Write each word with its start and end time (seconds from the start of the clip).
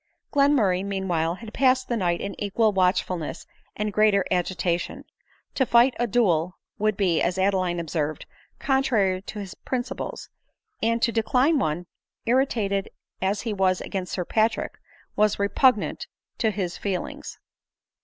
Glenmurray 0.33 0.83
meanwhile, 0.83 1.35
had 1.35 1.53
passed 1.53 1.87
the 1.87 1.95
night 1.95 2.21
in 2.21 2.33
equal 2.41 2.73
watchfulness 2.73 3.45
and 3.75 3.93
greater 3.93 4.25
agitation. 4.31 5.03
To 5.53 5.63
fight 5.63 5.93
a 5.99 6.07
duel, 6.07 6.57
would 6.79 6.97
be, 6.97 7.21
as 7.21 7.37
Adeline 7.37 7.79
observed, 7.79 8.25
contrary 8.57 9.21
to 9.21 9.37
his 9.37 9.53
princi 9.53 9.95
ples; 9.95 10.27
and 10.81 11.03
to 11.03 11.11
decline 11.11 11.59
one, 11.59 11.85
irritated 12.25 12.89
as 13.21 13.41
he 13.41 13.53
was 13.53 13.79
against 13.79 14.13
Sir 14.13 14.25
Patrick, 14.25 14.73
was 15.15 15.37
repugnant 15.37 16.07
to 16.39 16.49
his 16.49 16.79
feelings. 16.79 17.37